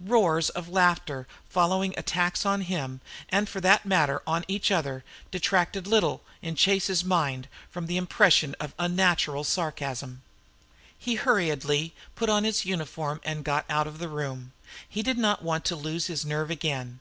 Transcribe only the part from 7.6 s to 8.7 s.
from the impression